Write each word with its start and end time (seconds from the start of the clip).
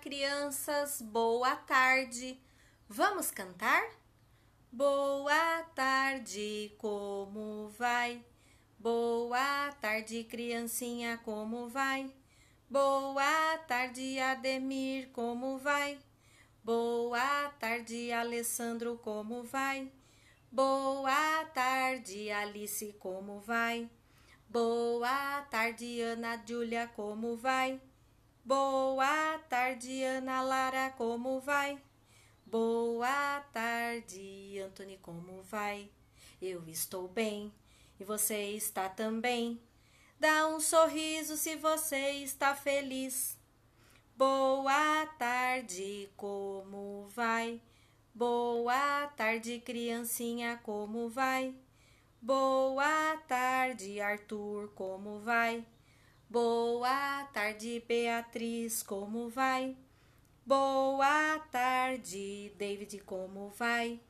Crianças, 0.00 1.02
boa 1.02 1.54
tarde. 1.54 2.40
Vamos 2.88 3.30
cantar? 3.30 3.82
Boa 4.70 5.62
tarde, 5.74 6.74
como 6.78 7.68
vai? 7.78 8.24
Boa 8.78 9.70
tarde, 9.80 10.24
criancinha, 10.24 11.18
como 11.24 11.68
vai? 11.68 12.12
Boa 12.70 13.58
tarde, 13.68 14.18
Ademir, 14.18 15.10
como 15.12 15.58
vai? 15.58 15.98
Boa 16.64 17.50
tarde, 17.60 18.12
Alessandro, 18.12 18.98
como 18.98 19.44
vai? 19.44 19.92
Boa 20.50 21.44
tarde, 21.54 22.30
Alice, 22.30 22.92
como 22.98 23.40
vai? 23.40 23.90
Boa 24.48 25.42
tarde, 25.50 26.00
Ana 26.00 26.42
Júlia, 26.46 26.90
como 26.96 27.36
vai? 27.36 27.80
Boa 28.44 29.38
tarde, 29.48 29.61
Ana 30.18 30.42
Lara, 30.42 30.90
como 30.90 31.40
vai? 31.40 31.80
Boa 32.44 33.40
tarde, 33.50 34.60
Antônio, 34.60 34.98
como 35.00 35.40
vai? 35.42 35.88
Eu 36.40 36.68
estou 36.68 37.08
bem 37.08 37.50
e 37.98 38.04
você 38.04 38.50
está 38.50 38.90
também. 38.90 39.58
Dá 40.20 40.46
um 40.48 40.60
sorriso 40.60 41.34
se 41.38 41.56
você 41.56 42.10
está 42.10 42.54
feliz. 42.54 43.38
Boa 44.14 45.06
tarde, 45.18 46.10
como 46.14 47.08
vai? 47.08 47.58
Boa 48.14 49.06
tarde, 49.16 49.60
criancinha, 49.60 50.60
como 50.62 51.08
vai? 51.08 51.54
Boa 52.20 53.16
tarde, 53.26 53.98
Arthur, 53.98 54.68
como 54.74 55.20
vai? 55.20 55.66
Boa 56.28 57.24
tarde, 57.32 57.82
Beatriz, 57.88 58.82
como 58.82 59.30
vai? 59.30 59.74
Boa 60.44 61.38
tarde, 61.52 62.52
David, 62.58 62.98
como 63.04 63.50
vai? 63.50 64.00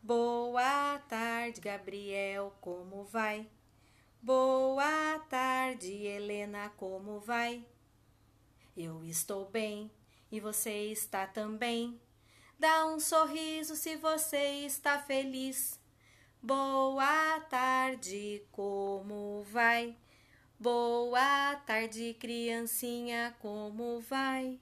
Boa 0.00 1.00
tarde, 1.08 1.60
Gabriel, 1.60 2.54
como 2.60 3.02
vai? 3.02 3.50
Boa 4.22 5.18
tarde, 5.28 5.92
Helena, 5.92 6.70
como 6.76 7.18
vai? 7.18 7.66
Eu 8.76 9.04
estou 9.04 9.50
bem 9.50 9.90
e 10.30 10.38
você 10.38 10.92
está 10.92 11.26
também. 11.26 12.00
Dá 12.56 12.86
um 12.86 13.00
sorriso 13.00 13.74
se 13.74 13.96
você 13.96 14.64
está 14.64 15.00
feliz. 15.00 15.80
Boa 16.40 17.40
tarde, 17.50 18.46
como 18.52 19.42
vai? 19.50 19.96
Boa 20.60 21.56
tarde, 21.66 22.14
criancinha, 22.20 23.34
como 23.40 23.98
vai? 23.98 24.60